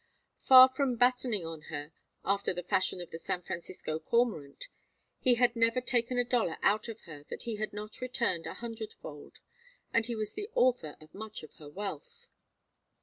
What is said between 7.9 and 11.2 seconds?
returned a hundred fold, and he was the author of